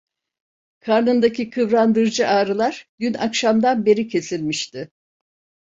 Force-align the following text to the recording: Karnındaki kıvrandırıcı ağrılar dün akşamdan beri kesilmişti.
Karnındaki 0.79 1.49
kıvrandırıcı 1.49 2.27
ağrılar 2.27 2.87
dün 2.99 3.13
akşamdan 3.13 3.85
beri 3.85 4.07
kesilmişti. 4.07 4.91